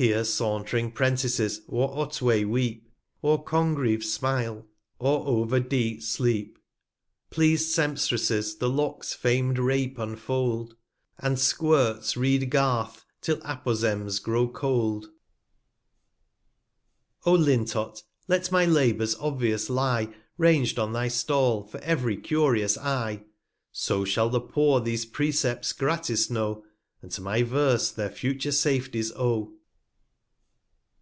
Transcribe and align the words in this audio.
3* 0.00 0.10
R 0.10 0.12
I 0.12 0.12
r 0.12 0.18
I 0.18 0.20
A 0.20 0.24
31 0.24 0.24
Here 0.24 0.24
saunt'ring 0.30 0.94
'Prentices 0.94 1.60
o'er 1.72 1.88
Otway 1.98 2.44
weep, 2.44 2.88
O'er 3.24 3.38
Congreve 3.38 4.04
smile, 4.04 4.64
or 5.00 5.26
over 5.26 5.58
Z) 5.58 5.98
sleep; 6.02 6.56
440 7.32 7.34
Pleas'd 7.34 7.68
Sempstresses 7.74 8.58
the 8.60 8.68
Lock's 8.70 9.12
fam'd 9.14 9.58
Rape 9.58 9.98
unfold, 9.98 10.76
And 11.18 11.32
f 11.32 11.40
Squirts 11.40 12.16
read 12.16 12.48
Garth^ 12.48 13.02
'till 13.20 13.38
Apozems 13.38 14.22
grow 14.22 14.46
cold. 14.46 15.08
O 17.26 17.32
Lintott, 17.32 18.04
let 18.28 18.52
my 18.52 18.64
Labours 18.64 19.16
obvious 19.16 19.68
lie, 19.68 20.14
Rang'd 20.36 20.78
on 20.78 20.92
thy 20.92 21.08
Stall, 21.08 21.64
for 21.64 21.78
ev'ry 21.80 22.18
curious 22.18 22.78
Eye; 22.78 23.24
So 23.72 24.04
shall 24.04 24.28
the 24.30 24.40
Poor 24.40 24.80
these 24.80 25.04
Precepts 25.04 25.72
gratis 25.72 26.30
know, 26.30 26.62
445 27.00 27.02
And 27.02 27.10
to 27.16 27.20
my 27.20 27.42
Verse 27.42 27.90
their 27.90 28.10
future 28.10 28.52
Safeties 28.52 29.10
owe. 29.16 29.54